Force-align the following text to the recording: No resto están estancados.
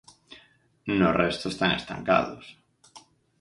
No 1.01 1.09
resto 1.21 1.45
están 1.49 1.71
estancados. 1.73 2.45